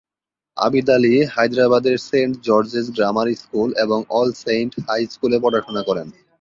[0.57, 6.07] আবিদ আলী হায়দ্রাবাদের Saint George's grammar school এবং All Saint High স্কুলে পড়াশোনা করেন।